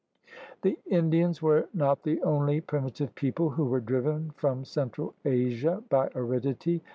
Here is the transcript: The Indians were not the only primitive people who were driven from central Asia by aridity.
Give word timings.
The 0.63 0.79
Indians 0.87 1.43
were 1.43 1.69
not 1.75 2.01
the 2.01 2.23
only 2.23 2.59
primitive 2.59 3.13
people 3.13 3.51
who 3.51 3.65
were 3.65 3.79
driven 3.79 4.31
from 4.31 4.65
central 4.65 5.13
Asia 5.25 5.83
by 5.89 6.09
aridity. 6.15 6.81